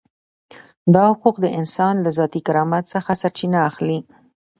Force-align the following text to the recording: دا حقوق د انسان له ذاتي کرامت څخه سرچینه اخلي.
دا 0.93 1.03
حقوق 1.13 1.35
د 1.41 1.45
انسان 1.59 1.95
له 2.05 2.09
ذاتي 2.17 2.41
کرامت 2.47 2.83
څخه 2.93 3.11
سرچینه 3.21 3.59
اخلي. 3.69 3.99